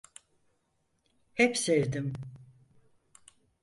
Hep 1.33 1.57
sevdim. 1.57 2.13